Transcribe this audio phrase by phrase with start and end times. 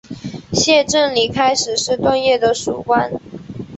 [0.51, 3.13] 谢正礼开始是段业的属官。